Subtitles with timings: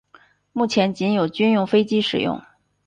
[0.51, 2.41] 目前仅有军用飞机使用。